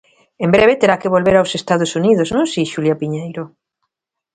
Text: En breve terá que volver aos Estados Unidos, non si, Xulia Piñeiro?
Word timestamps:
En 0.43 0.49
breve 0.55 0.79
terá 0.81 0.95
que 1.01 1.13
volver 1.15 1.35
aos 1.37 1.51
Estados 1.61 1.91
Unidos, 1.99 2.27
non 2.35 2.45
si, 2.53 2.61
Xulia 2.73 2.99
Piñeiro? 3.01 3.43